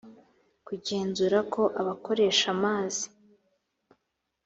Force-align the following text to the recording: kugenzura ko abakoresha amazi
kugenzura 0.67 1.37
ko 1.53 1.63
abakoresha 1.81 2.45
amazi 2.55 3.05